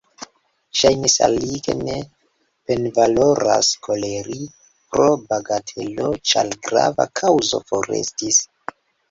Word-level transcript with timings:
Ŝajnis 0.77 1.17
al 1.25 1.35
li, 1.41 1.59
ke 1.67 1.75
ne 1.81 1.97
penvaloras 2.71 3.69
koleri 3.89 4.39
pro 4.95 5.07
bagatelo, 5.35 6.09
ĉar 6.33 6.51
grava 6.71 7.09
kaŭzo 7.23 7.63
forestis. 7.71 8.43